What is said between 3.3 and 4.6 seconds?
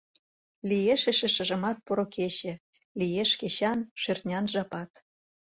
кечан, шӧртнян